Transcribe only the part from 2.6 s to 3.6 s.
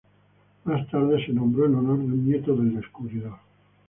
descubridor.